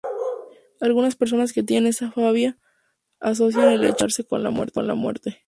[0.79, 2.57] Algunas personas que tienen esta fobia
[3.19, 5.37] asocian el hecho de acostarse con la muerte.